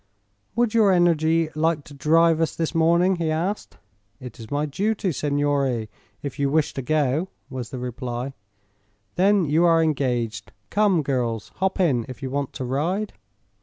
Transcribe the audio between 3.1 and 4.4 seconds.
he asked. "It